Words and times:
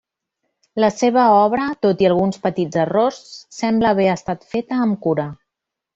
La 0.83 0.87
seva 0.93 1.25
obra, 1.41 1.67
tot 1.87 2.01
i 2.05 2.09
alguns 2.09 2.41
petits 2.47 2.79
errors, 2.85 3.21
sembla 3.59 3.93
haver 3.93 4.09
estat 4.15 4.49
feta 4.55 4.81
amb 4.87 5.03
cura. 5.05 5.29